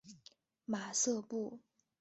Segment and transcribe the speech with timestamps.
[0.65, 1.59] 马瑟布。